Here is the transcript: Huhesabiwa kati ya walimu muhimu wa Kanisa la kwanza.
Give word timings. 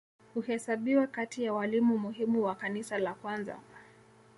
Huhesabiwa 0.33 1.07
kati 1.07 1.43
ya 1.43 1.53
walimu 1.53 1.97
muhimu 1.97 2.43
wa 2.43 2.55
Kanisa 2.55 2.97
la 2.97 3.13
kwanza. 3.13 3.59